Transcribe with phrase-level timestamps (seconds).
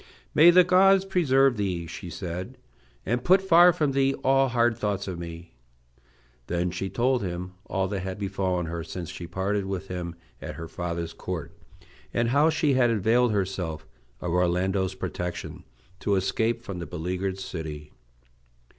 [0.33, 2.57] "May the gods preserve thee," she said,
[3.05, 5.53] "and put far from thee all hard thoughts of me!"
[6.47, 10.55] Then she told him all that had befallen her since she parted with him at
[10.55, 11.55] her father's court,
[12.11, 13.85] and how she had availed herself
[14.21, 15.65] of Orlando's protection
[15.99, 17.91] to escape from the beleaguered city.